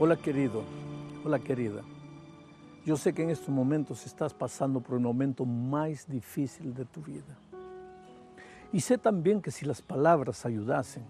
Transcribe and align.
Hola 0.00 0.14
querido, 0.14 0.62
hola 1.24 1.40
querida. 1.40 1.82
Yo 2.86 2.96
sé 2.96 3.12
que 3.12 3.24
en 3.24 3.30
estos 3.30 3.48
momentos 3.48 4.06
estás 4.06 4.32
pasando 4.32 4.78
por 4.78 4.94
el 4.94 5.00
momento 5.00 5.44
más 5.44 6.06
difícil 6.06 6.72
de 6.72 6.84
tu 6.84 7.02
vida. 7.02 7.36
Y 8.72 8.78
sé 8.78 8.96
también 8.96 9.42
que 9.42 9.50
si 9.50 9.66
las 9.66 9.82
palabras 9.82 10.46
ayudasen, 10.46 11.02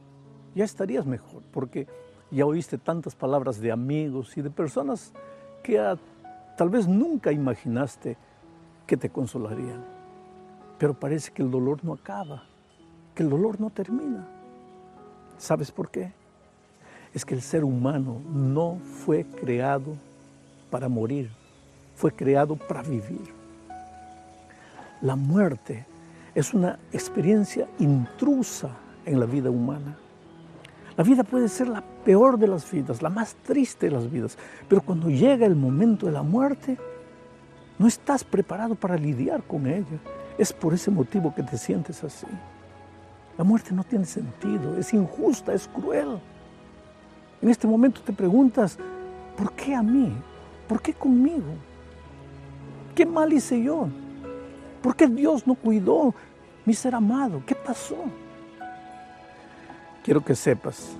ya 0.55 0.64
estarías 0.64 1.05
mejor, 1.05 1.43
porque 1.52 1.87
ya 2.30 2.46
oíste 2.46 2.79
tantas 2.79 3.14
palabras 3.14 3.61
de 3.61 3.70
amigos 3.70 4.38
y 4.38 4.41
de 4.41 4.48
personas 4.48 5.12
que 5.62 5.78
tal 6.56 6.70
vez 6.70 6.89
nunca 6.89 7.30
imaginaste 7.30 8.16
que 8.86 8.97
te 8.97 9.11
consolarían. 9.11 9.84
Pero 10.78 10.95
parece 10.95 11.30
que 11.30 11.42
el 11.42 11.50
dolor 11.50 11.84
no 11.84 11.92
acaba, 11.92 12.45
que 13.14 13.23
el 13.23 13.28
dolor 13.28 13.61
no 13.61 13.69
termina. 13.69 14.27
¿Sabes 15.36 15.70
por 15.70 15.91
qué? 15.91 16.11
Es 17.15 17.25
que 17.25 17.35
el 17.35 17.43
ser 17.43 17.65
humano 17.65 18.21
no 18.33 18.79
fue 19.05 19.25
creado 19.25 19.97
para 20.71 20.89
morir, 20.89 21.31
fue 21.97 22.12
creado 22.12 22.57
para 22.57 22.83
vivir. 22.83 23.33
La 25.01 25.17
muerte 25.17 25.87
es 26.34 26.53
una 26.55 26.79
experiencia 26.93 27.67
intrusa 27.79 28.71
en 29.07 29.21
la 29.21 29.27
vida 29.27 29.51
humana. 29.51 29.97
La 30.97 31.05
vida 31.05 31.23
puede 31.23 31.48
ser 31.48 31.69
la 31.69 31.83
peor 32.05 32.39
de 32.39 32.48
las 32.48 32.69
vidas, 32.71 33.03
la 33.03 33.09
más 33.09 33.37
triste 33.37 33.87
de 33.87 33.93
las 33.93 34.11
vidas, 34.11 34.37
pero 34.69 34.83
cuando 34.83 35.09
llega 35.09 35.47
el 35.47 35.55
momento 35.55 36.06
de 36.06 36.12
la 36.12 36.22
muerte, 36.22 36.77
no 37.78 37.87
estás 37.87 38.25
preparado 38.25 38.75
para 38.75 38.97
lidiar 38.97 39.43
con 39.45 39.67
ella. 39.67 39.98
Es 40.37 40.53
por 40.53 40.75
ese 40.75 40.91
motivo 40.91 41.33
que 41.34 41.43
te 41.45 41.56
sientes 41.56 42.03
así. 42.03 42.27
La 43.37 43.45
muerte 43.45 43.72
no 43.72 43.84
tiene 43.84 44.05
sentido, 44.05 44.77
es 44.77 44.93
injusta, 44.93 45.55
es 45.55 45.69
cruel. 45.69 46.19
En 47.41 47.48
este 47.48 47.67
momento 47.67 48.00
te 48.00 48.12
preguntas, 48.12 48.78
¿por 49.36 49.53
qué 49.53 49.75
a 49.75 49.83
mí? 49.83 50.12
¿Por 50.67 50.83
qué 50.83 50.92
conmigo? 50.92 51.55
¿Qué 52.94 53.06
mal 53.06 53.33
hice 53.33 53.62
yo? 53.62 53.89
¿Por 54.83 54.97
qué 54.97 55.06
Dios 55.06 55.47
no 55.47 55.55
cuidó 55.55 56.14
mi 56.64 56.75
ser 56.75 56.94
amado? 56.94 57.42
¿Qué 57.47 57.55
pasó? 57.55 57.97
Quiero 60.03 60.25
que 60.25 60.34
sepas 60.34 60.91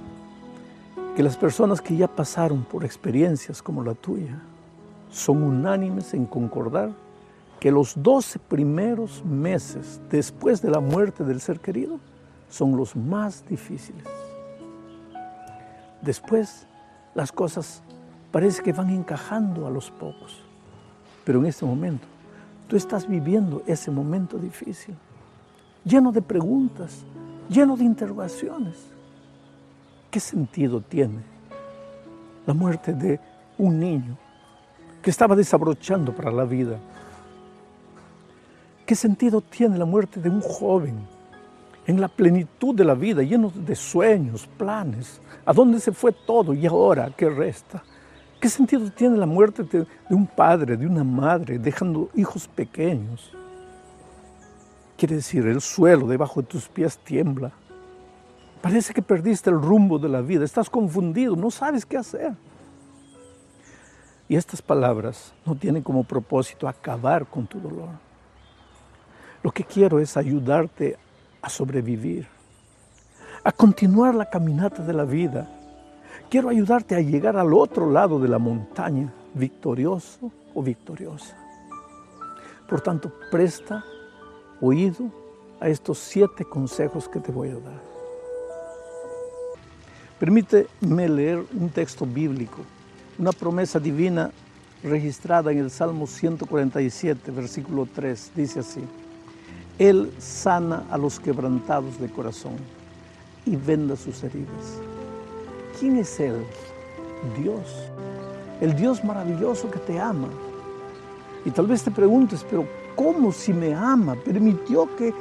que 1.17 1.23
las 1.23 1.37
personas 1.37 1.81
que 1.81 1.97
ya 1.97 2.07
pasaron 2.07 2.65
por 2.65 2.85
experiencias 2.85 3.61
como 3.61 3.83
la 3.83 3.95
tuya 3.95 4.41
son 5.11 5.43
unánimes 5.43 6.15
en 6.15 6.27
concordar 6.27 6.91
que 7.59 7.73
los 7.73 8.01
12 8.01 8.39
primeros 8.39 9.25
meses 9.25 10.01
después 10.11 10.63
de 10.63 10.71
la 10.71 10.79
muerte 10.79 11.25
del 11.25 11.41
ser 11.41 11.59
querido 11.59 11.99
son 12.49 12.77
los 12.77 12.95
más 12.95 13.45
difíciles. 13.49 14.05
Después 16.03 16.67
las 17.15 17.33
cosas 17.33 17.83
parece 18.31 18.63
que 18.63 18.73
van 18.73 18.91
encajando 18.91 19.67
a 19.67 19.71
los 19.71 19.91
pocos, 19.91 20.39
pero 21.25 21.41
en 21.41 21.47
este 21.47 21.65
momento 21.65 22.07
tú 22.69 22.77
estás 22.77 23.09
viviendo 23.09 23.63
ese 23.67 23.91
momento 23.91 24.39
difícil, 24.39 24.95
lleno 25.85 26.13
de 26.13 26.23
preguntas, 26.23 27.05
lleno 27.49 27.77
de 27.77 27.85
interrogaciones. 27.85 28.77
¿Qué 30.11 30.21
sentido 30.21 30.81
tiene 30.81 31.23
la 32.47 32.55
muerte 32.55 32.93
de 32.93 33.21
un 33.59 33.79
niño 33.79 34.17
que 35.03 35.11
estaba 35.11 35.35
desabrochando 35.35 36.15
para 36.15 36.31
la 36.31 36.45
vida? 36.45 36.79
¿Qué 38.87 38.95
sentido 38.95 39.41
tiene 39.41 39.77
la 39.77 39.85
muerte 39.85 40.21
de 40.21 40.31
un 40.31 40.41
joven 40.41 41.18
en 41.89 42.03
la 42.03 42.09
plenitud 42.09 42.75
de 42.75 42.85
la 42.85 42.93
vida, 42.93 43.23
lleno 43.23 43.51
de 43.53 43.75
sueños, 43.75 44.47
planes? 44.59 45.23
¿A 45.47 45.55
dónde 45.55 45.81
se 45.81 45.91
fue 45.91 46.13
todo 46.13 46.53
y 46.53 46.67
ahora 46.67 47.11
qué 47.17 47.31
resta? 47.31 47.83
¿Qué 48.39 48.51
sentido 48.51 48.91
tiene 48.91 49.17
la 49.17 49.25
muerte 49.25 49.63
de, 49.63 49.87
un 50.11 50.27
padre, 50.27 50.77
de 50.77 50.87
una 50.87 51.03
madre, 51.03 51.59
dejando 51.59 52.11
hijos 52.15 52.47
pequeños? 52.47 53.33
Quiere 54.99 55.17
decir, 55.17 55.47
el 55.47 55.63
suelo 55.63 56.07
debajo 56.07 56.43
de 56.43 56.47
tus 56.47 56.69
pies 56.69 56.99
tiembla. 56.99 57.53
Parece 58.61 58.93
que 58.93 59.01
perdiste 59.01 59.49
el 59.49 59.59
rumbo 59.59 59.99
de 59.99 60.11
la 60.11 60.21
vida, 60.21 60.45
estás 60.45 60.69
confundido, 60.69 61.37
no 61.37 61.51
sabes 61.51 61.87
qué 61.87 61.97
hacer. 61.97 62.35
Y 64.29 64.37
estas 64.37 64.61
palabras 64.61 65.33
no 65.47 65.55
tienen 65.55 65.83
como 65.83 66.05
propósito 66.05 66.69
acabar 66.69 67.25
con 67.25 67.47
tu 67.47 67.59
dolor. 67.59 67.89
Lo 69.43 69.51
que 69.51 69.65
quiero 69.65 69.99
es 69.99 70.19
ayudarte 70.19 70.99
a 71.43 71.49
sobrevivir, 71.49 72.27
a 73.45 73.53
continuar 73.53 74.15
la 74.15 74.29
caminata 74.29 74.83
de 74.83 74.93
la 74.93 75.05
vida. 75.05 75.49
Quiero 76.31 76.49
ayudarte 76.49 76.95
a 76.95 77.01
llegar 77.01 77.37
al 77.37 77.55
otro 77.55 77.91
lado 77.91 78.19
de 78.19 78.29
la 78.29 78.39
montaña, 78.39 79.13
victorioso 79.35 80.31
o 80.55 80.63
victoriosa. 80.63 81.37
Por 82.69 82.81
tanto, 82.81 83.13
presta 83.31 83.85
oído 84.61 85.11
a 85.61 85.69
estos 85.69 85.99
siete 85.99 86.45
consejos 86.45 87.09
que 87.09 87.21
te 87.21 87.33
voy 87.33 87.49
a 87.51 87.55
dar. 87.55 87.89
Permíteme 90.19 91.09
leer 91.09 91.45
un 91.55 91.71
texto 91.71 92.05
bíblico, 92.05 92.59
una 93.19 93.33
promesa 93.33 93.79
divina 93.79 94.31
registrada 94.83 95.53
en 95.53 95.59
el 95.59 95.71
Salmo 95.71 96.07
147, 96.07 97.31
versículo 97.31 97.87
3. 97.93 98.33
Dice 98.35 98.61
así, 98.61 98.83
Él 99.79 100.13
sana 100.19 100.85
a 100.91 100.99
los 100.99 101.21
quebrantados 101.21 102.01
de 102.01 102.09
corazón 102.09 102.57
y 103.47 103.55
venda 103.55 103.95
sus 103.97 104.23
heridas. 104.25 104.81
¿Quién 105.79 105.97
es 105.97 106.19
Él? 106.19 106.45
Dios. 107.41 107.63
El 108.61 108.75
Dios 108.75 109.05
maravilloso 109.05 109.71
que 109.71 109.79
te 109.79 110.01
ama. 110.01 110.29
Y 111.45 111.51
tal 111.51 111.69
vez 111.69 111.83
te 111.85 111.93
preguntes, 111.93 112.45
pero 112.51 112.67
¿cómo 112.97 113.31
si 113.33 113.53
me 113.53 113.73
ama 113.73 114.17
permitió 114.17 114.89
que 114.97 115.15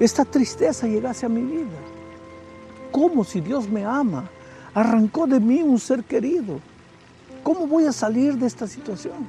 esta 0.00 0.24
tristeza 0.24 0.88
llegase 0.88 1.26
a 1.26 1.28
mi 1.28 1.42
vida? 1.42 1.78
¿Cómo 2.90 3.22
si 3.22 3.40
Dios 3.40 3.68
me 3.68 3.84
ama 3.84 4.28
arrancó 4.74 5.26
de 5.26 5.38
mí 5.38 5.62
un 5.62 5.78
ser 5.78 6.02
querido? 6.02 6.58
¿Cómo 7.44 7.66
voy 7.66 7.86
a 7.86 7.92
salir 7.92 8.36
de 8.36 8.46
esta 8.46 8.66
situación? 8.66 9.26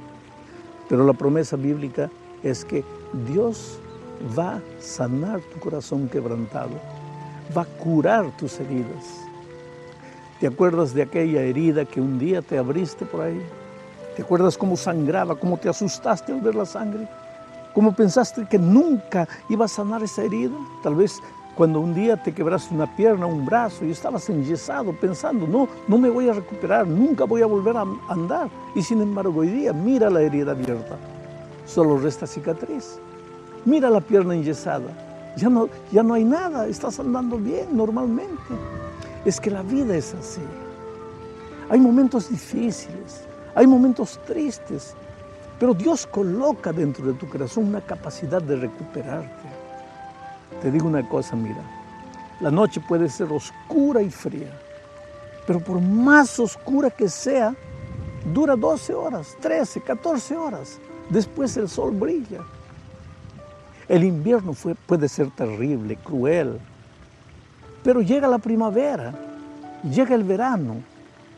Pero 0.88 1.06
la 1.06 1.12
promesa 1.12 1.56
bíblica 1.56 2.10
es 2.42 2.64
que 2.64 2.84
Dios 3.32 3.78
va 4.38 4.56
a 4.56 4.62
sanar 4.80 5.40
tu 5.40 5.60
corazón 5.60 6.08
quebrantado 6.08 6.78
va 7.56 7.62
a 7.62 7.64
curar 7.64 8.30
tus 8.36 8.58
heridas. 8.60 9.20
¿Te 10.40 10.46
acuerdas 10.46 10.94
de 10.94 11.02
aquella 11.02 11.42
herida 11.42 11.84
que 11.84 12.00
un 12.00 12.18
día 12.18 12.42
te 12.42 12.58
abriste 12.58 13.04
por 13.04 13.22
ahí? 13.22 13.40
¿Te 14.16 14.22
acuerdas 14.22 14.58
cómo 14.58 14.76
sangraba, 14.76 15.36
cómo 15.36 15.56
te 15.56 15.68
asustaste 15.68 16.32
al 16.32 16.40
ver 16.40 16.54
la 16.54 16.66
sangre? 16.66 17.08
¿Cómo 17.74 17.94
pensaste 17.94 18.46
que 18.46 18.58
nunca 18.58 19.28
iba 19.48 19.64
a 19.64 19.68
sanar 19.68 20.02
esa 20.02 20.22
herida? 20.22 20.54
Tal 20.82 20.94
vez 20.94 21.20
cuando 21.54 21.80
un 21.80 21.94
día 21.94 22.22
te 22.22 22.34
quebraste 22.34 22.74
una 22.74 22.94
pierna, 22.96 23.26
un 23.26 23.46
brazo 23.46 23.84
y 23.84 23.90
estabas 23.90 24.28
enyesado 24.28 24.92
pensando, 24.92 25.46
no, 25.46 25.68
no 25.86 25.98
me 25.98 26.10
voy 26.10 26.28
a 26.28 26.32
recuperar, 26.32 26.86
nunca 26.86 27.24
voy 27.24 27.42
a 27.42 27.46
volver 27.46 27.76
a 27.76 27.86
andar. 28.08 28.50
Y 28.74 28.82
sin 28.82 29.00
embargo 29.00 29.40
hoy 29.40 29.48
día 29.48 29.72
mira 29.72 30.10
la 30.10 30.22
herida 30.22 30.52
abierta, 30.52 30.96
solo 31.66 31.98
resta 31.98 32.26
cicatriz. 32.26 32.98
Mira 33.64 33.90
la 33.90 34.00
pierna 34.00 34.34
enyesada, 34.34 34.90
ya 35.36 35.48
no, 35.48 35.68
ya 35.92 36.02
no 36.02 36.14
hay 36.14 36.24
nada, 36.24 36.66
estás 36.66 36.98
andando 36.98 37.38
bien 37.38 37.76
normalmente. 37.76 38.54
Es 39.24 39.40
que 39.40 39.50
la 39.50 39.62
vida 39.62 39.96
es 39.96 40.14
así. 40.14 40.42
Hay 41.70 41.78
momentos 41.78 42.28
difíciles, 42.28 43.24
hay 43.54 43.66
momentos 43.66 44.18
tristes, 44.26 44.94
pero 45.60 45.74
Dios 45.74 46.06
coloca 46.06 46.72
dentro 46.72 47.06
de 47.06 47.12
tu 47.14 47.28
corazón 47.28 47.66
una 47.66 47.80
capacidad 47.80 48.42
de 48.42 48.56
recuperarte. 48.56 49.48
Te 50.60 50.70
digo 50.70 50.88
una 50.88 51.08
cosa, 51.08 51.36
mira, 51.36 51.62
la 52.40 52.50
noche 52.50 52.80
puede 52.80 53.08
ser 53.08 53.32
oscura 53.32 54.02
y 54.02 54.10
fría, 54.10 54.50
pero 55.46 55.60
por 55.60 55.80
más 55.80 56.38
oscura 56.40 56.90
que 56.90 57.08
sea, 57.08 57.54
dura 58.34 58.56
12 58.56 58.92
horas, 58.92 59.36
13, 59.40 59.80
14 59.82 60.36
horas. 60.36 60.78
Después 61.08 61.56
el 61.56 61.68
sol 61.68 61.92
brilla. 61.92 62.40
El 63.88 64.04
invierno 64.04 64.54
puede 64.86 65.08
ser 65.08 65.30
terrible, 65.30 65.96
cruel, 65.96 66.58
pero 67.82 68.00
llega 68.00 68.28
la 68.28 68.38
primavera, 68.38 69.12
llega 69.82 70.14
el 70.14 70.24
verano 70.24 70.76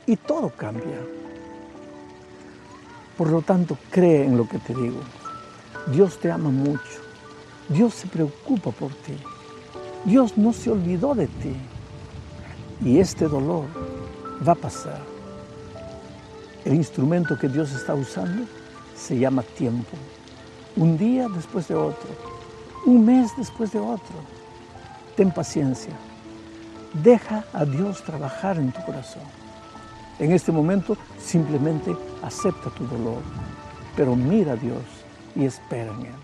y 0.07 0.17
todo 0.17 0.51
cambia. 0.51 1.01
Por 3.17 3.31
lo 3.31 3.43
tanto, 3.43 3.79
cree 3.91 4.25
en 4.25 4.37
lo 4.37 4.49
que 4.49 4.59
te 4.59 4.75
digo. 4.75 5.01
Dios 5.87 6.19
te 6.19 6.31
ama 6.31 6.51
mucho. 6.51 7.01
Dios 7.69 7.95
se 7.95 8.09
preocupa 8.09 8.71
por 8.71 8.91
ti. 8.91 9.15
Dios 10.05 10.37
no 10.37 10.53
se 10.53 10.71
olvidó 10.71 11.15
de 11.15 11.27
ti. 11.27 11.55
Y 12.85 12.99
este 12.99 13.29
dolor 13.29 13.65
va 14.47 14.53
a 14.53 14.57
pasar. 14.57 15.01
El 16.65 16.75
instrumento 16.75 17.39
que 17.39 17.49
Dios 17.49 17.73
está 17.73 17.95
usando 17.95 18.45
se 18.97 19.19
llama 19.19 19.43
tiempo. 19.43 19.97
Un 20.77 20.99
día 20.99 21.29
después 21.29 21.69
de 21.69 21.75
otro 21.75 22.35
un 22.87 23.05
mes 23.05 23.35
después 23.37 23.73
de 23.73 23.81
otro. 23.81 24.17
Ten 25.17 25.33
paciencia. 25.33 25.95
Deja 26.93 27.45
a 27.53 27.65
Dios 27.65 28.03
trabajar 28.03 28.59
en 28.59 28.73
tu 28.73 28.85
corazón. 28.85 29.23
En 30.19 30.33
este 30.33 30.53
momento 30.53 30.97
simplemente 31.19 31.97
acepta 32.23 32.71
tu 32.71 32.87
dolor, 32.87 33.23
pero 33.97 34.15
mira 34.15 34.53
a 34.53 34.57
Dios 34.57 34.85
y 35.35 35.45
espera 35.45 35.93
en 35.93 36.07
Él. 36.07 36.15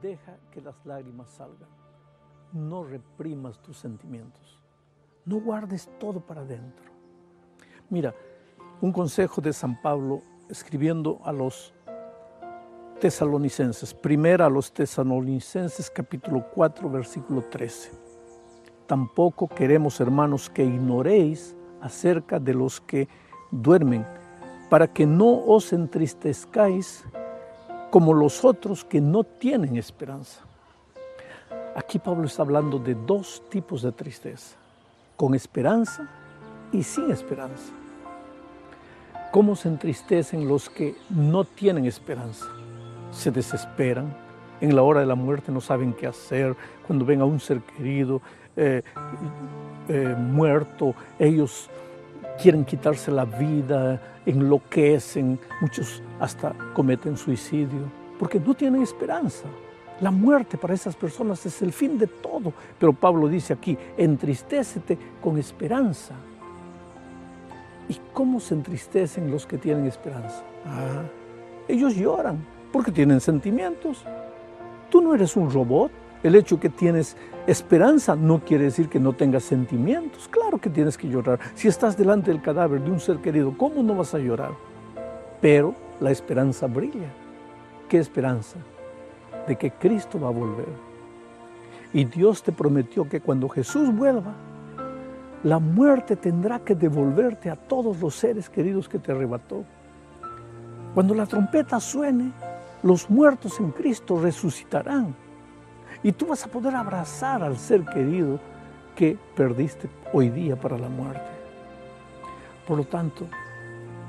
Deja 0.00 0.36
que 0.50 0.62
las 0.62 0.74
lágrimas 0.86 1.28
salgan. 1.30 1.68
No 2.52 2.84
reprimas 2.84 3.58
tus 3.58 3.76
sentimientos. 3.76 4.58
No 5.26 5.40
guardes 5.40 5.88
todo 5.98 6.20
para 6.20 6.40
adentro. 6.40 6.86
Mira, 7.90 8.14
un 8.80 8.92
consejo 8.92 9.40
de 9.40 9.52
San 9.52 9.80
Pablo 9.80 10.22
escribiendo 10.48 11.20
a 11.24 11.32
los 11.32 11.74
tesalonicenses, 12.98 13.92
primera 13.92 14.46
a 14.46 14.50
los 14.50 14.72
tesalonicenses 14.72 15.90
capítulo 15.90 16.46
4 16.54 16.88
versículo 16.88 17.42
13. 17.42 17.90
Tampoco 18.86 19.48
queremos, 19.48 20.00
hermanos, 20.00 20.48
que 20.48 20.64
ignoréis 20.64 21.54
acerca 21.80 22.38
de 22.40 22.54
los 22.54 22.80
que 22.80 23.08
duermen, 23.50 24.06
para 24.68 24.86
que 24.86 25.06
no 25.06 25.44
os 25.46 25.72
entristezcáis 25.72 27.04
como 27.90 28.14
los 28.14 28.44
otros 28.44 28.84
que 28.84 29.00
no 29.00 29.24
tienen 29.24 29.76
esperanza. 29.76 30.40
Aquí 31.76 31.98
Pablo 31.98 32.24
está 32.24 32.42
hablando 32.42 32.78
de 32.78 32.94
dos 32.94 33.42
tipos 33.48 33.82
de 33.82 33.92
tristeza, 33.92 34.56
con 35.16 35.34
esperanza 35.34 36.08
y 36.72 36.82
sin 36.82 37.10
esperanza. 37.10 37.79
¿Cómo 39.30 39.54
se 39.54 39.68
entristecen 39.68 40.48
los 40.48 40.68
que 40.68 40.96
no 41.08 41.44
tienen 41.44 41.86
esperanza? 41.86 42.46
Se 43.12 43.30
desesperan, 43.30 44.12
en 44.60 44.74
la 44.74 44.82
hora 44.82 45.00
de 45.00 45.06
la 45.06 45.14
muerte 45.14 45.52
no 45.52 45.60
saben 45.60 45.92
qué 45.92 46.08
hacer, 46.08 46.56
cuando 46.84 47.04
ven 47.04 47.20
a 47.20 47.24
un 47.24 47.38
ser 47.38 47.60
querido 47.60 48.20
eh, 48.56 48.82
eh, 49.88 50.16
muerto, 50.18 50.96
ellos 51.16 51.70
quieren 52.42 52.64
quitarse 52.64 53.12
la 53.12 53.24
vida, 53.24 54.00
enloquecen, 54.26 55.38
muchos 55.60 56.02
hasta 56.18 56.52
cometen 56.74 57.16
suicidio, 57.16 57.88
porque 58.18 58.40
no 58.40 58.52
tienen 58.54 58.82
esperanza. 58.82 59.44
La 60.00 60.10
muerte 60.10 60.58
para 60.58 60.74
esas 60.74 60.96
personas 60.96 61.46
es 61.46 61.62
el 61.62 61.72
fin 61.72 61.98
de 61.98 62.06
todo. 62.08 62.52
Pero 62.78 62.92
Pablo 62.92 63.28
dice 63.28 63.52
aquí, 63.52 63.78
entristécete 63.96 64.98
con 65.20 65.38
esperanza. 65.38 66.14
¿Y 67.90 67.96
cómo 68.12 68.38
se 68.38 68.54
entristecen 68.54 69.32
los 69.32 69.46
que 69.46 69.58
tienen 69.58 69.84
esperanza? 69.84 70.44
Ah, 70.64 71.02
ellos 71.66 71.96
lloran 71.96 72.38
porque 72.70 72.92
tienen 72.92 73.20
sentimientos. 73.20 74.04
Tú 74.88 75.00
no 75.00 75.12
eres 75.12 75.34
un 75.34 75.50
robot. 75.50 75.90
El 76.22 76.36
hecho 76.36 76.60
que 76.60 76.68
tienes 76.68 77.16
esperanza 77.48 78.14
no 78.14 78.44
quiere 78.44 78.64
decir 78.64 78.88
que 78.88 79.00
no 79.00 79.12
tengas 79.12 79.42
sentimientos. 79.42 80.28
Claro 80.28 80.58
que 80.58 80.70
tienes 80.70 80.96
que 80.96 81.08
llorar. 81.08 81.40
Si 81.56 81.66
estás 81.66 81.96
delante 81.96 82.30
del 82.30 82.40
cadáver 82.40 82.80
de 82.80 82.92
un 82.92 83.00
ser 83.00 83.16
querido, 83.16 83.58
¿cómo 83.58 83.82
no 83.82 83.96
vas 83.96 84.14
a 84.14 84.18
llorar? 84.18 84.52
Pero 85.40 85.74
la 85.98 86.12
esperanza 86.12 86.68
brilla. 86.68 87.12
¿Qué 87.88 87.98
esperanza? 87.98 88.58
De 89.48 89.56
que 89.56 89.72
Cristo 89.72 90.20
va 90.20 90.28
a 90.28 90.32
volver. 90.32 90.68
Y 91.92 92.04
Dios 92.04 92.44
te 92.44 92.52
prometió 92.52 93.08
que 93.08 93.20
cuando 93.20 93.48
Jesús 93.48 93.92
vuelva, 93.92 94.32
la 95.42 95.58
muerte 95.58 96.16
tendrá 96.16 96.58
que 96.60 96.74
devolverte 96.74 97.50
a 97.50 97.56
todos 97.56 98.00
los 98.00 98.14
seres 98.14 98.50
queridos 98.50 98.88
que 98.88 98.98
te 98.98 99.12
arrebató. 99.12 99.64
Cuando 100.94 101.14
la 101.14 101.26
trompeta 101.26 101.80
suene, 101.80 102.32
los 102.82 103.08
muertos 103.08 103.58
en 103.60 103.70
Cristo 103.70 104.20
resucitarán 104.20 105.14
y 106.02 106.12
tú 106.12 106.26
vas 106.26 106.44
a 106.44 106.48
poder 106.48 106.74
abrazar 106.74 107.42
al 107.42 107.56
ser 107.56 107.84
querido 107.84 108.40
que 108.94 109.16
perdiste 109.34 109.88
hoy 110.12 110.28
día 110.28 110.56
para 110.56 110.76
la 110.78 110.88
muerte. 110.88 111.30
Por 112.66 112.78
lo 112.78 112.84
tanto, 112.84 113.26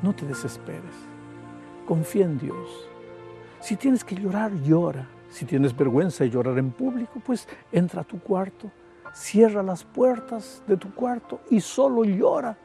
no 0.02 0.14
te 0.14 0.26
desesperes. 0.26 0.96
Confía 1.86 2.26
en 2.26 2.38
Dios. 2.38 2.88
Si 3.60 3.76
tienes 3.76 4.04
que 4.04 4.16
llorar, 4.16 4.52
llora. 4.64 5.08
Si 5.30 5.46
tienes 5.46 5.76
vergüenza 5.76 6.24
de 6.24 6.30
llorar 6.30 6.58
en 6.58 6.72
público, 6.72 7.22
pues 7.26 7.48
entra 7.72 8.02
a 8.02 8.04
tu 8.04 8.20
cuarto, 8.20 8.70
cierra 9.14 9.64
las 9.64 9.84
puertas 9.84 10.64
de 10.68 10.78
tu 10.78 10.94
cuarto 10.94 11.42
y 11.50 11.62
solo 11.62 12.04
llora. 12.04 12.58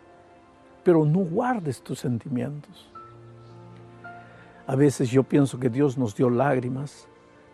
Pero 0.84 1.04
no 1.04 1.20
guardes 1.20 1.82
tus 1.82 2.00
sentimientos. 2.00 2.90
A 4.66 4.74
veces 4.74 5.10
yo 5.10 5.22
pienso 5.22 5.58
que 5.58 5.68
Dios 5.68 5.96
nos 5.96 6.14
dio 6.14 6.28
lágrimas 6.30 7.08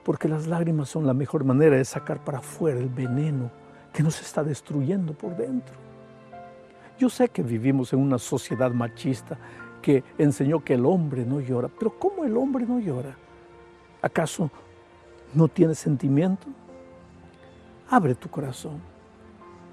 porque 0.04 0.28
las 0.28 0.46
lágrimas 0.46 0.88
son 0.88 1.06
la 1.06 1.14
mejor 1.14 1.44
manera 1.44 1.76
de 1.76 1.84
sacar 1.84 2.24
para 2.24 2.38
afuera 2.38 2.80
el 2.80 2.88
veneno 2.88 3.50
que 3.92 4.02
nos 4.02 4.20
está 4.20 4.42
destruyendo 4.42 5.12
por 5.12 5.36
dentro. 5.36 5.74
Yo 6.98 7.08
sé 7.08 7.28
que 7.28 7.42
vivimos 7.42 7.92
en 7.92 8.00
una 8.00 8.18
sociedad 8.18 8.70
machista 8.70 9.38
que 9.80 10.02
enseñó 10.18 10.64
que 10.64 10.74
el 10.74 10.86
hombre 10.86 11.24
no 11.24 11.40
llora, 11.40 11.68
pero 11.68 11.98
¿cómo 11.98 12.24
el 12.24 12.36
hombre 12.36 12.64
no 12.64 12.78
llora? 12.78 13.16
¿Acaso 14.00 14.50
no 15.34 15.48
tiene 15.48 15.74
sentimiento? 15.74 16.46
Abre 17.92 18.14
tu 18.14 18.30
corazón. 18.30 18.80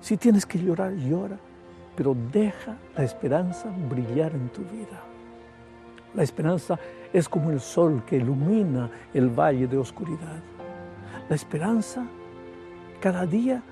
Si 0.02 0.18
tienes 0.18 0.46
que 0.46 0.60
llorar, 0.60 0.92
llora, 0.92 1.38
pero 1.96 2.14
deja 2.34 2.76
la 2.98 3.06
esperanza 3.06 3.70
brillar 3.90 4.34
en 4.34 4.50
tu 4.50 4.62
vida. 4.64 5.00
La 6.14 6.24
esperanza 6.24 6.78
es 7.14 7.30
como 7.30 7.50
el 7.50 7.62
sol 7.62 8.04
que 8.06 8.18
ilumina 8.18 8.90
el 9.14 9.30
valle 9.30 9.68
de 9.68 9.78
oscuridad. 9.78 10.42
La 11.30 11.36
esperanza 11.38 12.06
cada 13.00 13.26
día 13.26 13.64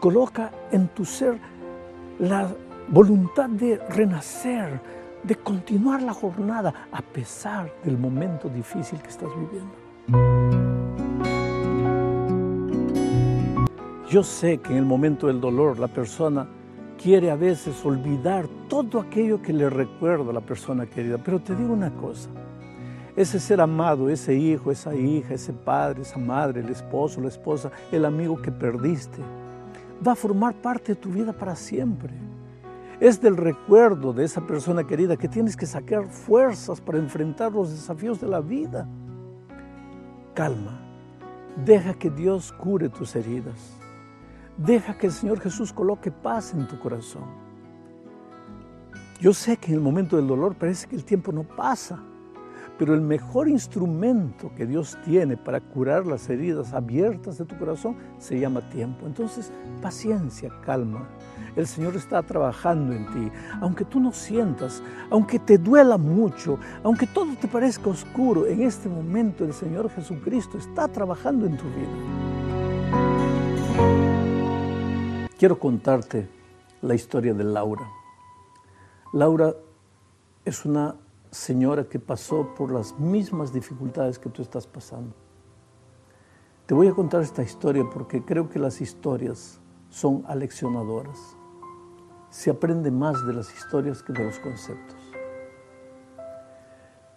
coloca 0.00 0.50
en 0.72 0.88
tu 0.88 1.04
ser 1.04 1.36
la 2.18 2.48
voluntad 2.88 3.50
de 3.50 3.76
renacer, 3.90 4.80
de 5.22 5.34
continuar 5.34 6.00
la 6.00 6.14
jornada 6.14 6.72
a 6.90 7.02
pesar 7.02 7.70
del 7.84 7.98
momento 7.98 8.48
difícil 8.48 9.02
que 9.02 9.08
estás 9.08 9.28
viviendo. 9.36 9.74
Yo 14.16 14.22
sé 14.22 14.56
que 14.56 14.72
en 14.72 14.78
el 14.78 14.86
momento 14.86 15.26
del 15.26 15.42
dolor 15.42 15.78
la 15.78 15.88
persona 15.88 16.48
quiere 16.96 17.30
a 17.30 17.36
veces 17.36 17.84
olvidar 17.84 18.48
todo 18.66 18.98
aquello 18.98 19.42
que 19.42 19.52
le 19.52 19.68
recuerda 19.68 20.30
a 20.30 20.32
la 20.32 20.40
persona 20.40 20.86
querida, 20.86 21.18
pero 21.22 21.38
te 21.38 21.54
digo 21.54 21.70
una 21.74 21.90
cosa, 21.90 22.30
ese 23.14 23.38
ser 23.38 23.60
amado, 23.60 24.08
ese 24.08 24.34
hijo, 24.34 24.70
esa 24.70 24.94
hija, 24.94 25.34
ese 25.34 25.52
padre, 25.52 26.00
esa 26.00 26.18
madre, 26.18 26.62
el 26.62 26.70
esposo, 26.70 27.20
la 27.20 27.28
esposa, 27.28 27.70
el 27.92 28.06
amigo 28.06 28.40
que 28.40 28.50
perdiste, 28.50 29.20
va 30.02 30.12
a 30.12 30.16
formar 30.16 30.54
parte 30.62 30.94
de 30.94 30.96
tu 30.98 31.10
vida 31.10 31.34
para 31.34 31.54
siempre. 31.54 32.14
Es 32.98 33.20
del 33.20 33.36
recuerdo 33.36 34.14
de 34.14 34.24
esa 34.24 34.40
persona 34.40 34.86
querida 34.86 35.18
que 35.18 35.28
tienes 35.28 35.58
que 35.58 35.66
sacar 35.66 36.06
fuerzas 36.06 36.80
para 36.80 36.96
enfrentar 36.96 37.52
los 37.52 37.70
desafíos 37.70 38.18
de 38.18 38.28
la 38.28 38.40
vida. 38.40 38.88
Calma, 40.32 40.80
deja 41.66 41.92
que 41.92 42.08
Dios 42.08 42.50
cure 42.50 42.88
tus 42.88 43.14
heridas. 43.14 43.76
Deja 44.56 44.96
que 44.96 45.06
el 45.06 45.12
Señor 45.12 45.40
Jesús 45.40 45.70
coloque 45.72 46.10
paz 46.10 46.54
en 46.54 46.66
tu 46.66 46.78
corazón. 46.78 47.24
Yo 49.20 49.34
sé 49.34 49.58
que 49.58 49.68
en 49.68 49.74
el 49.74 49.80
momento 49.80 50.16
del 50.16 50.26
dolor 50.26 50.54
parece 50.54 50.86
que 50.86 50.96
el 50.96 51.04
tiempo 51.04 51.30
no 51.30 51.42
pasa, 51.42 51.98
pero 52.78 52.94
el 52.94 53.02
mejor 53.02 53.48
instrumento 53.48 54.50
que 54.54 54.66
Dios 54.66 54.96
tiene 55.04 55.36
para 55.36 55.60
curar 55.60 56.06
las 56.06 56.28
heridas 56.30 56.72
abiertas 56.72 57.36
de 57.36 57.44
tu 57.44 57.58
corazón 57.58 57.96
se 58.18 58.38
llama 58.38 58.68
tiempo. 58.70 59.06
Entonces, 59.06 59.52
paciencia, 59.82 60.50
calma. 60.64 61.06
El 61.54 61.66
Señor 61.66 61.94
está 61.96 62.22
trabajando 62.22 62.94
en 62.94 63.06
ti. 63.06 63.32
Aunque 63.60 63.84
tú 63.84 64.00
no 64.00 64.12
sientas, 64.12 64.82
aunque 65.10 65.38
te 65.38 65.58
duela 65.58 65.98
mucho, 65.98 66.58
aunque 66.82 67.06
todo 67.06 67.34
te 67.40 67.48
parezca 67.48 67.90
oscuro, 67.90 68.46
en 68.46 68.62
este 68.62 68.88
momento 68.88 69.44
el 69.44 69.52
Señor 69.52 69.90
Jesucristo 69.90 70.56
está 70.58 70.88
trabajando 70.88 71.46
en 71.46 71.56
tu 71.56 71.64
vida. 71.64 72.15
Quiero 75.38 75.58
contarte 75.58 76.30
la 76.80 76.94
historia 76.94 77.34
de 77.34 77.44
Laura. 77.44 77.86
Laura 79.12 79.54
es 80.46 80.64
una 80.64 80.96
señora 81.30 81.84
que 81.84 81.98
pasó 81.98 82.54
por 82.54 82.72
las 82.72 82.98
mismas 82.98 83.52
dificultades 83.52 84.18
que 84.18 84.30
tú 84.30 84.40
estás 84.40 84.66
pasando. 84.66 85.14
Te 86.64 86.72
voy 86.72 86.88
a 86.88 86.94
contar 86.94 87.20
esta 87.20 87.42
historia 87.42 87.84
porque 87.92 88.24
creo 88.24 88.48
que 88.48 88.58
las 88.58 88.80
historias 88.80 89.60
son 89.90 90.24
aleccionadoras. 90.26 91.36
Se 92.30 92.48
aprende 92.48 92.90
más 92.90 93.26
de 93.26 93.34
las 93.34 93.54
historias 93.54 94.02
que 94.02 94.14
de 94.14 94.24
los 94.24 94.38
conceptos. 94.38 94.96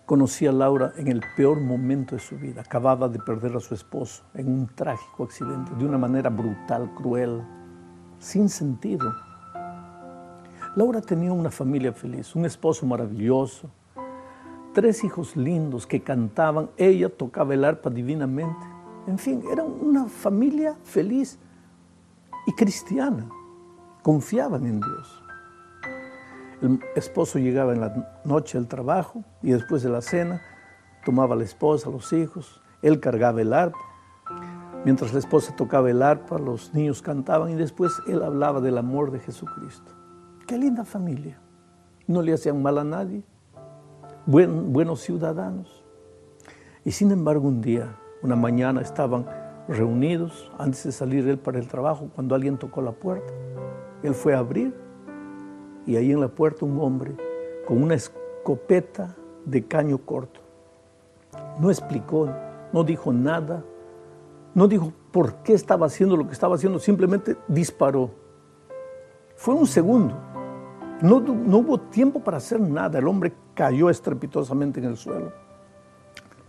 Conocí 0.06 0.46
a 0.46 0.52
Laura 0.52 0.92
en 0.98 1.08
el 1.08 1.24
peor 1.38 1.62
momento 1.62 2.16
de 2.16 2.22
su 2.22 2.36
vida. 2.36 2.64
Acababa 2.64 3.08
de 3.08 3.20
perder 3.20 3.56
a 3.56 3.62
su 3.62 3.74
esposo 3.74 4.26
en 4.34 4.52
un 4.52 4.68
trágico 4.68 5.24
accidente, 5.24 5.74
de 5.74 5.86
una 5.86 5.98
manera 5.98 6.30
brutal, 6.30 6.94
cruel, 6.96 7.42
sin 8.20 8.50
sentido. 8.50 9.14
Laura 10.76 11.02
tenía 11.02 11.34
una 11.34 11.50
familia 11.50 11.92
feliz, 11.94 12.36
un 12.36 12.46
esposo 12.46 12.86
maravilloso, 12.86 13.70
tres 14.74 15.04
hijos 15.04 15.36
lindos 15.36 15.88
que 15.88 16.02
cantaban, 16.02 16.70
ella 16.78 17.10
tocaba 17.10 17.54
el 17.54 17.66
arpa 17.66 17.90
divinamente. 17.90 18.66
En 19.08 19.18
fin, 19.18 19.44
era 19.52 19.64
una 19.64 20.06
familia 20.06 20.78
feliz 20.84 21.40
y 22.46 22.54
cristiana. 22.54 23.28
confiaban 24.04 24.66
en 24.66 24.80
Dios. 24.80 25.24
El 26.62 26.80
esposo 26.96 27.38
llegaba 27.38 27.74
en 27.74 27.82
la 27.82 28.22
noche 28.24 28.58
del 28.58 28.68
trabajo 28.68 29.24
y 29.42 29.52
después 29.52 29.84
de 29.84 29.90
la 29.90 30.02
cena 30.02 30.42
tomaba 31.04 31.36
a 31.36 31.38
la 31.38 31.44
esposa, 31.44 31.90
los 31.90 32.12
hijos, 32.14 32.62
él 32.82 33.00
cargaba 33.00 33.42
el 33.42 33.54
arpa. 33.54 33.78
Mientras 34.86 35.12
la 35.14 35.20
esposa 35.20 35.56
tocaba 35.56 35.90
el 35.90 36.02
arpa, 36.02 36.38
los 36.38 36.74
niños 36.74 37.02
cantaban 37.02 37.50
y 37.50 37.56
después 37.56 38.02
él 38.08 38.24
hablaba 38.24 38.62
del 38.62 38.78
amor 38.78 39.12
de 39.12 39.20
Jesucristo. 39.20 39.92
Qué 40.48 40.58
linda 40.58 40.86
familia. 40.86 41.38
No 42.08 42.22
le 42.22 42.34
hacían 42.34 42.62
mal 42.62 42.78
a 42.78 42.84
nadie. 42.84 43.24
buenos 44.26 45.02
ciudadanos. 45.02 45.84
Y 46.86 46.92
sin 46.92 47.12
embargo 47.12 47.48
un 47.48 47.62
día, 47.62 47.98
una 48.24 48.36
mañana 48.36 48.82
estaban 48.82 49.26
reunidos 49.68 50.50
antes 50.58 50.84
de 50.86 50.92
salir 50.92 51.28
él 51.28 51.38
para 51.38 51.60
el 51.60 51.68
trabajo 51.68 52.10
cuando 52.16 52.34
alguien 52.34 52.58
tocó 52.58 52.82
la 52.82 52.94
puerta. 52.94 53.34
Él 54.02 54.14
fue 54.14 54.34
a 54.34 54.40
abrir 54.40 54.74
y 55.86 55.98
ahí 55.98 56.12
en 56.12 56.22
la 56.22 56.30
puerta 56.30 56.66
un 56.66 56.80
hombre 56.80 57.16
con 57.68 57.84
una 57.84 57.96
escopeta 57.96 59.16
de 59.46 59.66
caño 59.66 59.98
corto. 60.00 60.40
No 61.60 61.70
explicó, 61.70 62.30
no 62.72 62.84
dijo 62.84 63.12
nada, 63.12 63.64
no 64.56 64.68
dijo 64.68 64.92
por 65.12 65.36
qué 65.44 65.54
estaba 65.54 65.86
haciendo 65.86 66.18
lo 66.18 66.26
que 66.26 66.34
estaba 66.34 66.56
haciendo, 66.56 66.80
simplemente 66.80 67.38
disparó. 67.48 68.12
Fue 69.36 69.54
un 69.54 69.68
segundo. 69.68 70.16
No, 71.02 71.18
hubo 71.18 71.80
tiempo 71.80 72.22
para 72.22 72.38
hacer 72.38 72.60
nada. 72.60 73.00
El 73.00 73.08
hombre 73.08 73.34
cayó 73.54 73.90
estrepitosamente 73.90 74.80
en 74.80 74.88
el 74.88 74.98
suelo. 74.98 75.32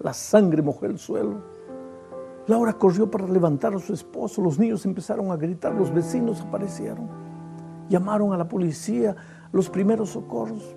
La 0.01 0.13
sangre 0.13 0.61
mojó 0.61 0.87
el 0.87 0.99
suelo. 0.99 1.37
Laura 2.47 2.73
corrió 2.73 3.09
para 3.09 3.29
levantar 3.29 3.75
a 3.75 3.79
su 3.79 3.93
esposo. 3.93 4.43
Los 4.43 4.59
niños 4.59 4.85
empezaron 4.85 5.31
a 5.31 5.37
gritar. 5.37 5.73
Los 5.75 5.95
vecinos 5.95 6.41
aparecieron. 6.41 7.09
Llamaron 7.89 8.33
a 8.33 8.37
la 8.37 8.49
policía, 8.49 9.15
los 9.53 9.71
primeros 9.71 10.11
socorros. 10.11 10.75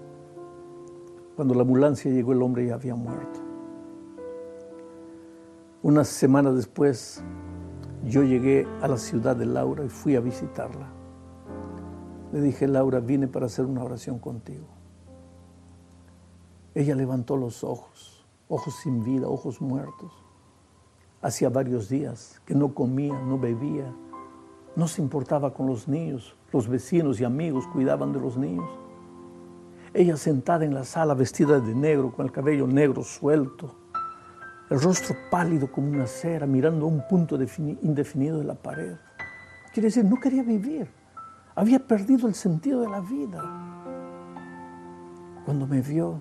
Cuando 1.35 1.55
la 1.55 1.61
ambulancia 1.61 2.11
llegó, 2.11 2.33
el 2.33 2.43
hombre 2.43 2.67
ya 2.67 2.75
había 2.75 2.95
muerto. 2.95 3.42
Unas 5.83 6.07
semanas 6.07 6.55
después, 6.55 7.21
yo 8.05 8.23
llegué 8.23 8.65
a 8.81 8.87
la 8.87 8.97
ciudad 8.97 9.35
de 9.35 9.45
Laura 9.45 9.83
y 9.83 9.89
fui 9.89 10.15
a 10.15 10.21
visitarla. 10.21 10.87
Le 12.31 12.39
dije, 12.39 12.69
Laura, 12.69 13.01
vine 13.01 13.27
para 13.27 13.47
hacer 13.47 13.65
una 13.65 13.83
oración 13.83 14.17
contigo. 14.17 14.65
Ella 16.73 16.95
levantó 16.95 17.35
los 17.35 17.65
ojos, 17.65 18.25
ojos 18.47 18.73
sin 18.81 19.03
vida, 19.03 19.27
ojos 19.27 19.59
muertos. 19.59 20.13
Hacía 21.21 21.49
varios 21.49 21.89
días 21.89 22.41
que 22.45 22.55
no 22.55 22.73
comía, 22.73 23.19
no 23.19 23.37
bebía, 23.37 23.93
no 24.77 24.87
se 24.87 25.01
importaba 25.01 25.53
con 25.53 25.67
los 25.67 25.89
niños, 25.89 26.37
los 26.53 26.69
vecinos 26.69 27.19
y 27.19 27.25
amigos 27.25 27.67
cuidaban 27.67 28.13
de 28.13 28.21
los 28.21 28.37
niños. 28.37 28.69
Ella 29.93 30.15
sentada 30.15 30.63
en 30.63 30.73
la 30.73 30.85
sala 30.85 31.13
vestida 31.13 31.59
de 31.59 31.75
negro, 31.75 32.13
con 32.13 32.25
el 32.25 32.31
cabello 32.31 32.67
negro 32.67 33.03
suelto, 33.03 33.82
el 34.69 34.81
rostro 34.81 35.15
pálido 35.29 35.71
como 35.71 35.89
una 35.89 36.07
cera, 36.07 36.45
mirando 36.45 36.85
a 36.85 36.89
un 36.89 37.07
punto 37.07 37.37
indefinido 37.81 38.39
de 38.39 38.45
la 38.45 38.55
pared. 38.55 38.95
Quiere 39.73 39.87
decir, 39.87 40.05
no 40.05 40.19
quería 40.19 40.43
vivir. 40.43 40.89
Había 41.55 41.79
perdido 41.79 42.27
el 42.27 42.33
sentido 42.33 42.81
de 42.81 42.89
la 42.89 43.01
vida. 43.01 43.41
Cuando 45.45 45.67
me 45.67 45.81
vio, 45.81 46.19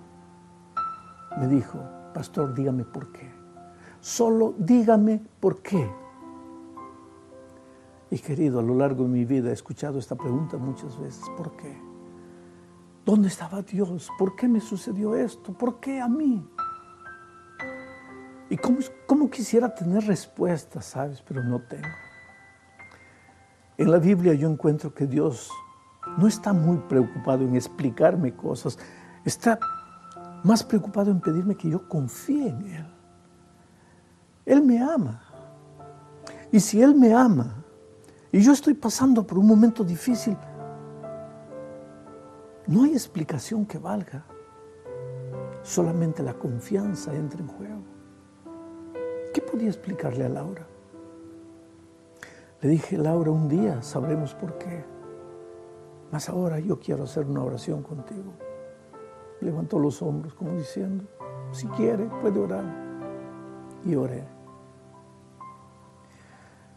me 1.38 1.48
dijo, 1.48 1.78
pastor, 2.12 2.54
dígame 2.54 2.84
por 2.84 3.12
qué. 3.12 3.30
Solo 4.00 4.54
dígame 4.58 5.22
por 5.40 5.62
qué. 5.62 5.88
Y 8.10 8.18
querido, 8.18 8.58
a 8.58 8.62
lo 8.62 8.74
largo 8.74 9.04
de 9.04 9.10
mi 9.10 9.24
vida 9.24 9.50
he 9.50 9.54
escuchado 9.54 9.98
esta 9.98 10.16
pregunta 10.16 10.58
muchas 10.58 10.98
veces, 10.98 11.24
¿por 11.36 11.56
qué? 11.56 11.74
¿Dónde 13.06 13.28
estaba 13.28 13.62
Dios? 13.62 14.10
¿Por 14.18 14.36
qué 14.36 14.48
me 14.48 14.60
sucedió 14.60 15.14
esto? 15.14 15.52
¿Por 15.52 15.80
qué 15.80 16.00
a 16.00 16.08
mí? 16.08 16.46
Y 18.52 18.58
cómo, 18.58 19.30
quisiera 19.30 19.74
tener 19.74 20.04
respuestas, 20.04 20.84
¿sabes? 20.84 21.22
Pero 21.26 21.42
no 21.42 21.58
tengo. 21.62 21.88
En 23.78 23.90
la 23.90 23.96
Biblia 23.96 24.34
yo 24.34 24.46
encuentro 24.46 24.92
que 24.92 25.06
Dios 25.06 25.50
no 26.18 26.26
está 26.26 26.52
muy 26.52 26.76
preocupado 26.76 27.44
en 27.44 27.56
explicarme 27.56 28.34
cosas, 28.34 28.78
está 29.24 29.58
más 30.44 30.62
preocupado 30.62 31.10
en 31.10 31.18
pedirme 31.18 31.54
que 31.56 31.70
yo 31.70 31.88
confíe 31.88 32.50
en 32.50 32.66
Él. 32.66 32.86
Él 34.44 34.62
me 34.62 34.82
ama. 34.82 35.22
Y 36.50 36.60
si 36.60 36.82
Él 36.82 36.94
me 36.94 37.14
ama, 37.14 37.54
y 38.30 38.42
yo 38.42 38.52
estoy 38.52 38.74
pasando 38.74 39.26
por 39.26 39.38
un 39.38 39.46
momento 39.46 39.82
difícil, 39.82 40.36
no 42.66 42.84
hay 42.84 42.92
explicación 42.92 43.64
que 43.64 43.78
valga. 43.78 44.26
Solamente 45.62 46.22
la 46.22 46.34
confianza 46.34 47.14
entra 47.14 47.40
en 47.40 47.46
juego. 47.46 48.01
¿Qué 49.32 49.40
podía 49.40 49.68
explicarle 49.68 50.24
a 50.24 50.28
Laura? 50.28 50.66
Le 52.60 52.68
dije, 52.68 52.96
Laura, 52.96 53.30
un 53.30 53.48
día 53.48 53.82
sabremos 53.82 54.34
por 54.34 54.58
qué. 54.58 54.84
Mas 56.10 56.28
ahora 56.28 56.58
yo 56.60 56.78
quiero 56.78 57.04
hacer 57.04 57.26
una 57.26 57.42
oración 57.42 57.82
contigo. 57.82 58.32
Levantó 59.40 59.78
los 59.78 60.02
hombros 60.02 60.34
como 60.34 60.56
diciendo, 60.56 61.04
si 61.50 61.66
quiere, 61.68 62.04
puede 62.20 62.38
orar. 62.38 62.64
Y 63.84 63.96
oré. 63.96 64.24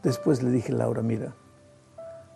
Después 0.02 0.42
le 0.42 0.50
dije, 0.50 0.72
Laura, 0.72 1.02
mira, 1.02 1.36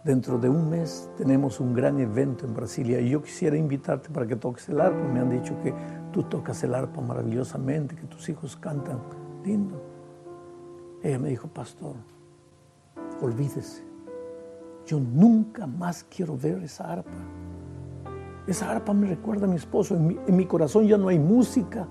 Dentro 0.04 0.38
de 0.38 0.48
un 0.48 0.70
mes 0.70 1.10
tenemos 1.18 1.60
un 1.60 1.74
gran 1.74 2.00
evento 2.00 2.46
en 2.46 2.54
Brasilia 2.54 3.02
y 3.02 3.10
yo 3.10 3.22
quisiera 3.22 3.58
invitarte 3.58 4.10
para 4.10 4.26
que 4.26 4.38
toques 4.38 4.70
el 4.70 4.80
arpa. 4.80 4.98
Me 4.98 5.20
han 5.20 5.30
dicho 5.30 5.60
que 5.62 5.74
tú 6.14 6.24
tocas 6.24 6.64
el 6.64 6.74
arpa 6.74 7.02
maravillosamente, 7.02 7.98
que 7.98 8.08
tus 8.08 8.30
hijos 8.30 8.56
cantan 8.56 9.02
lindo. 9.44 9.89
Ella 11.02 11.20
me 11.20 11.30
dijo, 11.30 11.48
pastor, 11.48 11.96
olvídese, 13.22 13.84
yo 14.86 15.00
nunca 15.00 15.66
más 15.68 16.04
quiero 16.04 16.38
ver 16.38 16.64
esa 16.64 16.92
arpa. 16.92 17.12
Esa 18.48 18.72
arpa 18.72 18.94
me 18.94 19.08
recuerda 19.08 19.46
a 19.46 19.50
mi 19.50 19.56
esposo, 19.56 19.96
en 19.96 20.08
mi, 20.08 20.20
en 20.28 20.36
mi 20.36 20.46
corazón 20.46 20.88
ya 20.88 20.98
no 20.98 21.08
hay 21.08 21.20
música, 21.20 21.88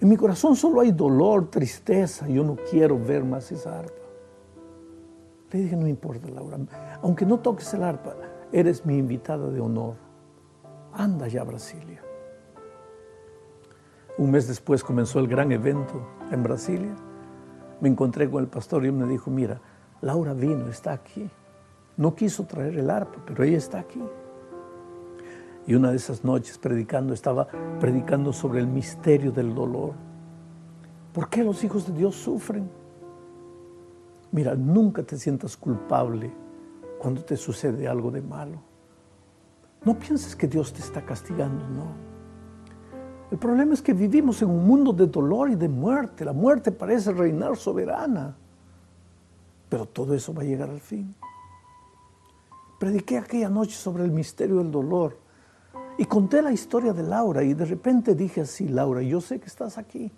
en 0.00 0.08
mi 0.08 0.16
corazón 0.16 0.56
solo 0.56 0.80
hay 0.80 0.92
dolor, 0.92 1.50
tristeza, 1.50 2.26
yo 2.26 2.42
no 2.42 2.56
quiero 2.70 2.98
ver 2.98 3.24
más 3.24 3.52
esa 3.52 3.78
arpa. 3.78 4.00
Le 5.52 5.58
dije, 5.60 5.76
no 5.76 5.86
importa, 5.86 6.28
Laura, 6.28 6.58
aunque 7.02 7.26
no 7.26 7.38
toques 7.40 7.72
el 7.74 7.82
arpa, 7.82 8.14
eres 8.52 8.86
mi 8.86 8.96
invitada 8.96 9.48
de 9.48 9.60
honor. 9.60 9.96
Anda 10.92 11.28
ya 11.28 11.44
Brasilia. 11.44 12.02
Un 14.18 14.30
mes 14.30 14.48
después 14.48 14.82
comenzó 14.82 15.18
el 15.18 15.28
gran 15.28 15.50
evento 15.52 16.06
en 16.30 16.42
Brasilia. 16.42 16.94
Me 17.80 17.88
encontré 17.88 18.30
con 18.30 18.42
el 18.42 18.48
pastor 18.48 18.84
y 18.84 18.88
él 18.88 18.92
me 18.92 19.06
dijo, 19.06 19.30
mira, 19.30 19.60
Laura 20.02 20.34
vino, 20.34 20.68
está 20.68 20.92
aquí. 20.92 21.28
No 21.96 22.14
quiso 22.14 22.44
traer 22.44 22.78
el 22.78 22.90
arpa, 22.90 23.22
pero 23.26 23.44
ella 23.44 23.58
está 23.58 23.80
aquí. 23.80 24.02
Y 25.66 25.74
una 25.74 25.90
de 25.90 25.96
esas 25.96 26.24
noches 26.24 26.58
predicando, 26.58 27.12
estaba 27.12 27.46
predicando 27.78 28.32
sobre 28.32 28.60
el 28.60 28.66
misterio 28.66 29.32
del 29.32 29.54
dolor. 29.54 29.94
¿Por 31.12 31.28
qué 31.28 31.44
los 31.44 31.62
hijos 31.64 31.86
de 31.86 31.92
Dios 31.92 32.14
sufren? 32.14 32.70
Mira, 34.32 34.54
nunca 34.54 35.02
te 35.02 35.16
sientas 35.16 35.56
culpable 35.56 36.30
cuando 36.98 37.22
te 37.24 37.36
sucede 37.36 37.88
algo 37.88 38.10
de 38.10 38.22
malo. 38.22 38.62
No 39.84 39.98
pienses 39.98 40.36
que 40.36 40.46
Dios 40.46 40.72
te 40.72 40.80
está 40.80 41.04
castigando, 41.04 41.66
no. 41.68 42.09
El 43.30 43.38
problema 43.38 43.74
es 43.74 43.82
que 43.82 43.92
vivimos 43.92 44.42
en 44.42 44.50
un 44.50 44.66
mundo 44.66 44.92
de 44.92 45.06
dolor 45.06 45.50
y 45.50 45.54
de 45.54 45.68
muerte. 45.68 46.24
La 46.24 46.32
muerte 46.32 46.72
parece 46.72 47.12
reinar 47.12 47.56
soberana. 47.56 48.36
Pero 49.68 49.86
todo 49.86 50.14
eso 50.14 50.34
va 50.34 50.42
a 50.42 50.44
llegar 50.44 50.68
al 50.68 50.80
fin. 50.80 51.14
Prediqué 52.78 53.18
aquella 53.18 53.48
noche 53.48 53.76
sobre 53.76 54.04
el 54.04 54.10
misterio 54.10 54.56
del 54.56 54.70
dolor 54.70 55.16
y 55.96 56.06
conté 56.06 56.42
la 56.42 56.50
historia 56.50 56.92
de 56.92 57.02
Laura 57.02 57.42
y 57.42 57.54
de 57.54 57.66
repente 57.66 58.14
dije 58.14 58.40
así, 58.40 58.66
Laura, 58.66 59.02
yo 59.02 59.20
sé 59.20 59.38
que 59.38 59.46
estás 59.46 59.78
aquí. 59.78 60.10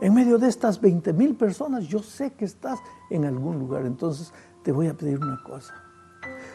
En 0.00 0.14
medio 0.14 0.38
de 0.38 0.48
estas 0.48 0.80
20 0.80 1.12
mil 1.12 1.34
personas, 1.34 1.84
yo 1.84 1.98
sé 1.98 2.32
que 2.32 2.44
estás 2.44 2.78
en 3.10 3.24
algún 3.24 3.58
lugar. 3.58 3.84
Entonces 3.84 4.32
te 4.62 4.72
voy 4.72 4.86
a 4.86 4.94
pedir 4.94 5.18
una 5.18 5.42
cosa. 5.42 5.74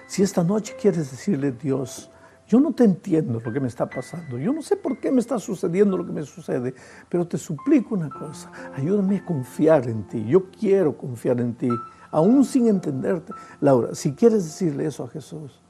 Si 0.07 0.23
esta 0.23 0.43
noche 0.43 0.75
quieres 0.79 1.11
decirle, 1.11 1.51
Dios, 1.51 2.09
yo 2.47 2.59
no 2.59 2.71
te 2.71 2.83
entiendo 2.83 3.39
lo 3.39 3.51
que 3.51 3.59
me 3.59 3.67
está 3.67 3.89
pasando, 3.89 4.37
yo 4.37 4.53
no 4.53 4.61
sé 4.61 4.75
por 4.77 4.99
qué 4.99 5.11
me 5.11 5.19
está 5.19 5.37
sucediendo 5.39 5.97
lo 5.97 6.05
que 6.05 6.11
me 6.11 6.23
sucede, 6.23 6.73
pero 7.09 7.27
te 7.27 7.37
suplico 7.37 7.95
una 7.95 8.09
cosa, 8.09 8.51
ayúdame 8.75 9.17
a 9.17 9.25
confiar 9.25 9.87
en 9.87 10.07
ti, 10.07 10.25
yo 10.25 10.49
quiero 10.49 10.97
confiar 10.97 11.39
en 11.41 11.53
ti, 11.55 11.69
aún 12.11 12.45
sin 12.45 12.67
entenderte. 12.67 13.33
Laura, 13.59 13.93
si 13.93 14.13
quieres 14.13 14.45
decirle 14.45 14.85
eso 14.85 15.03
a 15.03 15.09
Jesús, 15.09 15.61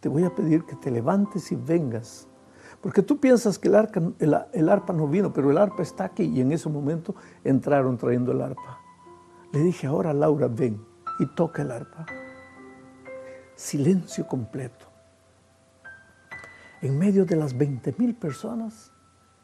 te 0.00 0.08
voy 0.08 0.24
a 0.24 0.34
pedir 0.34 0.64
que 0.64 0.76
te 0.76 0.90
levantes 0.90 1.52
y 1.52 1.56
vengas 1.56 2.26
porque 2.82 3.00
tú 3.00 3.18
piensas 3.18 3.60
que 3.60 3.68
el, 3.68 4.68
arpa 4.68 4.92
no 4.92 5.06
vino, 5.06 5.32
pero 5.32 5.52
el 5.52 5.58
arpa 5.58 5.82
está 5.82 6.04
aquí 6.04 6.24
y 6.24 6.40
en 6.40 6.50
ese 6.50 6.68
momento 6.68 7.14
entraron 7.44 7.96
trayendo 7.96 8.32
el 8.32 8.42
arpa. 8.42 8.80
Le 9.52 9.60
dije, 9.60 9.86
ahora 9.86 10.12
Laura, 10.12 10.48
ven 10.48 10.84
y 11.20 11.26
toca 11.26 11.62
el 11.62 11.70
arpa. 11.70 12.04
silencio 13.54 14.26
completo. 14.26 14.91
En 16.82 16.98
medio 16.98 17.24
de 17.24 17.36
las 17.36 17.56
20 17.56 17.94
mil 17.96 18.12
personas 18.16 18.90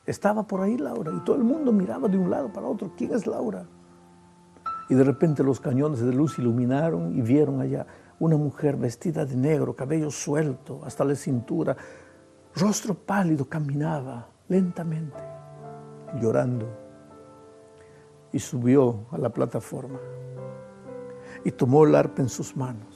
estaba 0.04 0.42
por 0.42 0.60
ahí 0.60 0.76
Laura 0.76 1.12
y 1.16 1.20
todo 1.20 1.36
el 1.36 1.44
mundo 1.44 1.72
miraba 1.72 2.08
de 2.08 2.18
un 2.18 2.28
lado 2.30 2.52
para 2.52 2.66
otro, 2.66 2.92
¿quién 2.96 3.14
es 3.14 3.28
Laura? 3.28 3.64
Y 4.88 4.94
de 4.94 5.04
repente 5.04 5.44
los 5.44 5.60
cañones 5.60 6.00
de 6.00 6.12
luz 6.12 6.38
iluminaron 6.40 7.16
y 7.16 7.22
vieron 7.22 7.60
allá 7.60 7.86
una 8.18 8.36
mujer 8.36 8.76
vestida 8.76 9.24
de 9.24 9.36
negro, 9.36 9.76
cabello 9.76 10.10
suelto 10.10 10.80
hasta 10.84 11.04
la 11.04 11.14
cintura, 11.14 11.76
rostro 12.56 12.94
pálido, 12.94 13.48
caminaba 13.48 14.26
lentamente, 14.48 15.22
llorando, 16.20 16.66
y 18.32 18.40
subió 18.40 19.06
a 19.12 19.18
la 19.18 19.30
plataforma 19.30 20.00
y 21.44 21.52
tomó 21.52 21.84
el 21.84 21.94
arpa 21.94 22.20
en 22.20 22.28
sus 22.28 22.56
manos. 22.56 22.87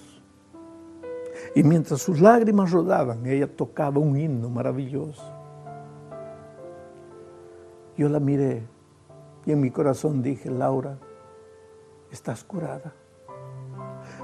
Y 1.55 1.63
mientras 1.63 2.01
sus 2.01 2.21
lágrimas 2.21 2.71
rodaban, 2.71 3.27
ella 3.27 3.47
tocaba 3.47 3.99
un 3.99 4.17
himno 4.17 4.49
maravilloso. 4.49 5.23
Yo 7.97 8.09
la 8.09 8.21
miré 8.21 8.67
y 9.45 9.53
en 9.53 9.61
mi 9.61 9.71
corazón 9.71 10.23
dije, 10.23 10.51
Laura, 10.51 10.99
estás 12.11 12.43
curada. 12.43 12.95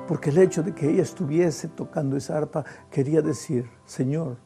Porque 0.07 0.31
el 0.31 0.39
hecho 0.39 0.63
de 0.63 0.75
que 0.75 0.89
ella 0.89 1.03
estuviese 1.03 1.69
tocando 1.69 2.17
esa 2.17 2.39
arpa 2.39 2.65
quería 2.91 3.21
decir, 3.21 3.69
Señor, 3.85 4.39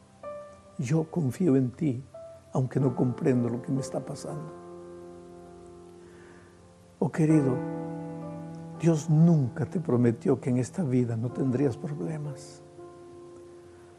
yo 0.77 1.09
confío 1.09 1.55
en 1.55 1.71
ti, 1.71 2.03
aunque 2.51 2.81
no 2.81 2.95
comprendo 2.95 3.47
lo 3.47 3.61
que 3.61 3.71
me 3.71 3.79
está 3.79 4.01
pasando. 4.01 4.51
Oh 6.99 7.11
querido, 7.11 7.55
Dios 8.79 9.09
nunca 9.09 9.65
te 9.65 9.79
prometió 9.79 10.41
que 10.41 10.49
en 10.49 10.57
esta 10.57 10.83
vida 10.83 11.15
no 11.15 11.31
tendrías 11.31 11.77
problemas. 11.77 12.61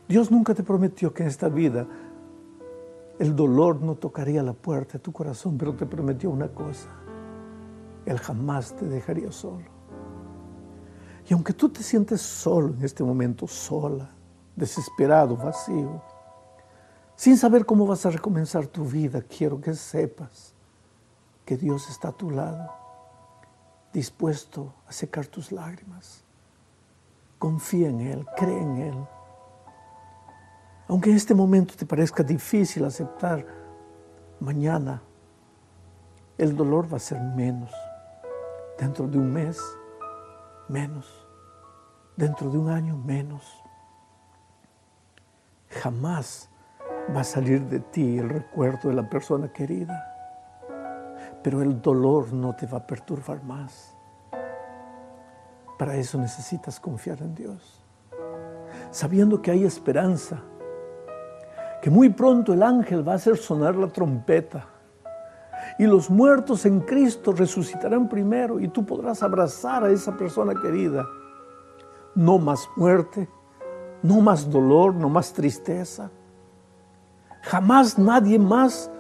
Dios 0.09 0.31
nunca 0.31 0.55
te 0.55 0.63
prometió 0.63 1.13
que 1.15 1.23
en 1.23 1.29
esta 1.29 1.49
vida 1.49 1.87
el 3.19 3.35
dolor 3.35 3.81
no 3.81 3.95
tocaría 3.95 4.43
la 4.43 4.53
puerta 4.53 4.95
de 4.95 4.99
tu 4.99 5.13
corazón, 5.13 5.57
pero 5.57 5.75
te 5.75 5.87
prometió 5.87 6.31
una 6.31 6.49
cosa. 6.49 6.89
Él 8.05 8.19
jamás 8.19 8.75
te 8.75 8.87
dejaría 8.87 9.31
solo. 9.33 9.65
Y 11.29 11.33
aunque 11.33 11.53
tú 11.53 11.69
te 11.71 11.83
sientes 11.83 12.21
solo 12.21 12.75
en 12.75 12.85
este 12.85 13.03
momento, 13.03 13.47
sola, 13.47 14.11
desesperado, 14.55 15.37
vacío, 15.37 16.03
sin 17.17 17.39
saber 17.39 17.65
cómo 17.65 17.87
vas 17.87 18.05
a 18.05 18.11
recomenzar 18.11 18.67
tu 18.67 18.85
vida, 18.85 19.23
quiero 19.23 19.61
que 19.61 19.75
sepas 19.75 20.53
que 21.47 21.57
Dios 21.57 21.89
está 21.89 22.09
a 22.09 22.13
tu 22.13 22.31
lado, 22.31 22.71
dispuesto 23.93 24.75
a 24.87 24.93
secar 24.93 25.27
tus 25.27 25.53
lágrimas. 25.53 26.25
Confía 27.39 27.89
en 27.89 28.01
Él, 28.01 28.27
cree 28.37 28.61
en 28.61 28.77
Él. 28.77 29.07
Aunque 30.87 31.11
en 31.11 31.17
este 31.17 31.35
momento 31.35 31.75
te 31.77 31.87
parezca 31.87 32.23
difícil 32.23 32.85
aceptar, 32.85 33.47
mañana 34.41 35.03
el 36.37 36.57
dolor 36.57 36.93
va 36.93 36.97
a 36.97 37.01
ser 37.01 37.21
menos. 37.21 37.73
Dentro 38.79 39.07
de 39.07 39.19
un 39.19 39.33
mes, 39.33 39.61
menos. 40.69 41.27
Dentro 42.17 42.51
de 42.51 42.59
un 42.59 42.69
año, 42.71 42.97
menos. 42.97 43.63
Jamás 45.69 46.49
va 47.15 47.21
a 47.21 47.25
salir 47.25 47.63
de 47.69 47.81
ti 47.81 48.19
el 48.19 48.29
recuerdo 48.29 48.89
de 48.89 48.95
la 48.95 49.09
persona 49.09 49.53
querida, 49.53 50.11
pero 51.43 51.63
el 51.63 51.81
dolor 51.81 52.33
no 52.33 52.55
te 52.55 52.67
va 52.67 52.79
a 52.79 52.87
perturbar 52.87 53.43
más. 53.43 53.95
Para 55.79 55.97
eso 55.97 56.19
necesitas 56.19 56.79
confiar 56.79 57.21
en 57.21 57.35
Dios, 57.35 57.85
sabiendo 58.91 59.43
que 59.43 59.51
hay 59.51 59.65
esperanza, 59.65 60.43
que 61.85 61.91
muy 61.91 62.09
pronto 62.09 62.55
el 62.55 62.63
ángel 62.63 63.07
va 63.07 63.13
a 63.13 63.17
hacer 63.17 63.37
sonar 63.37 63.77
la 63.77 63.89
trompeta 63.89 64.65
y 65.79 65.85
los 65.85 66.09
muertos 66.09 66.65
en 66.65 66.81
Cristo 66.81 67.31
resucitarán 67.33 68.09
primero 68.09 68.59
y 68.59 68.69
tú 68.69 68.87
podrás 68.87 69.23
abrazar 69.23 69.85
a 69.85 69.91
esa 69.91 70.17
persona 70.17 70.55
querida. 70.59 71.07
No 72.15 72.39
más 72.39 72.67
muerte, 72.77 73.29
no 74.03 74.23
más 74.23 74.49
dolor, 74.49 74.95
no 74.95 75.11
más 75.11 75.35
tristeza. 75.35 76.11
Jamás 77.43 77.99
nadie 77.99 78.39
más 78.39 78.91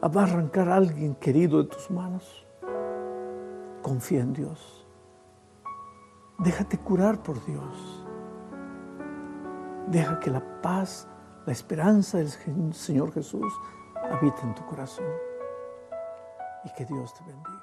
va 0.00 0.20
a 0.20 0.24
arrancar 0.24 0.68
a 0.68 0.76
alguien 0.76 1.16
querido 1.16 1.60
de 1.60 1.68
tus 1.70 1.90
manos. 1.90 2.46
Confía 3.82 4.20
en 4.20 4.32
Dios. 4.32 4.86
Déjate 6.38 6.78
curar 6.78 7.20
por 7.20 7.44
Dios. 7.46 8.06
Deja 9.88 10.20
que 10.20 10.30
la 10.30 10.60
paz, 10.62 11.08
la 11.48 11.52
esperanza 11.52 12.18
del 12.18 12.28
Señor 12.74 13.10
Jesús 13.10 13.50
habite 14.10 14.42
en 14.42 14.54
tu 14.54 14.66
corazón 14.66 15.06
y 16.62 16.70
que 16.74 16.84
Dios 16.84 17.14
te 17.14 17.24
bendiga. 17.24 17.57